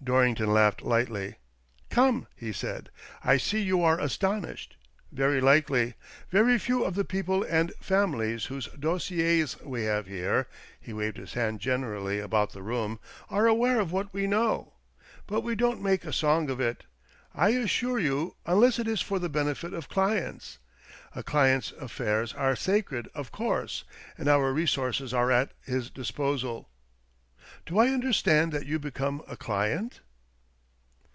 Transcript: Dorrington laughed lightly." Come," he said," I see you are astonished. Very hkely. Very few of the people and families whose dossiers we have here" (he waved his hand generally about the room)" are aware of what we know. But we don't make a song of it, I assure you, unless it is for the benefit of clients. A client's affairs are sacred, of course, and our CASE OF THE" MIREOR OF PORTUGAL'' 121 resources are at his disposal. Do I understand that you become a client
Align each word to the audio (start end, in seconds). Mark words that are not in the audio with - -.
Dorrington 0.00 0.54
laughed 0.54 0.80
lightly." 0.80 1.34
Come," 1.90 2.28
he 2.36 2.50
said," 2.52 2.88
I 3.32 3.36
see 3.36 3.60
you 3.60 3.82
are 3.82 4.00
astonished. 4.00 4.76
Very 5.12 5.40
hkely. 5.40 5.94
Very 6.30 6.56
few 6.56 6.84
of 6.84 6.94
the 6.94 7.04
people 7.04 7.42
and 7.42 7.74
families 7.74 8.44
whose 8.46 8.68
dossiers 8.78 9.60
we 9.60 9.82
have 9.82 10.06
here" 10.06 10.46
(he 10.80 10.92
waved 10.94 11.16
his 11.18 11.34
hand 11.34 11.60
generally 11.60 12.20
about 12.20 12.52
the 12.52 12.62
room)" 12.62 13.00
are 13.28 13.48
aware 13.48 13.80
of 13.80 13.90
what 13.92 14.14
we 14.14 14.26
know. 14.28 14.74
But 15.26 15.42
we 15.42 15.54
don't 15.56 15.82
make 15.82 16.04
a 16.06 16.12
song 16.12 16.48
of 16.48 16.60
it, 16.60 16.84
I 17.34 17.50
assure 17.50 17.98
you, 17.98 18.36
unless 18.46 18.78
it 18.78 18.86
is 18.88 19.02
for 19.02 19.18
the 19.18 19.28
benefit 19.28 19.74
of 19.74 19.90
clients. 19.90 20.58
A 21.14 21.22
client's 21.24 21.72
affairs 21.72 22.32
are 22.32 22.56
sacred, 22.56 23.08
of 23.14 23.30
course, 23.32 23.84
and 24.16 24.26
our 24.26 24.26
CASE 24.26 24.26
OF 24.26 24.26
THE" 24.26 24.28
MIREOR 24.30 24.40
OF 24.40 24.44
PORTUGAL'' 24.44 24.48
121 24.54 24.54
resources 24.54 25.14
are 25.14 25.32
at 25.32 25.52
his 25.64 25.90
disposal. 25.90 26.70
Do 27.64 27.78
I 27.78 27.88
understand 27.88 28.52
that 28.52 28.64
you 28.66 28.78
become 28.78 29.22
a 29.26 29.36
client 29.36 30.00